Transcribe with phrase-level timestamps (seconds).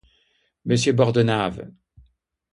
[0.65, 1.71] Monsieur Bordenave!